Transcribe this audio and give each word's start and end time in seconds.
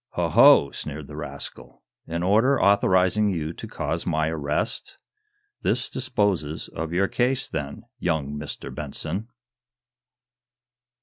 "Ho 0.13 0.29
ho!" 0.29 0.71
sneered 0.71 1.05
the 1.05 1.15
rascal, 1.15 1.83
"an 2.07 2.23
order 2.23 2.59
authorizing 2.59 3.29
you 3.29 3.53
to 3.53 3.67
cause 3.67 4.03
my 4.03 4.29
arrest? 4.29 4.97
This 5.61 5.91
disposes 5.91 6.69
of 6.69 6.91
your 6.91 7.07
case, 7.07 7.47
then, 7.47 7.83
young 7.99 8.33
Mr. 8.33 8.73
Benson!" 8.73 9.27